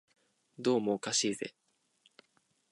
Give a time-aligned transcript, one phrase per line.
[0.57, 1.53] どうもおかしいぜ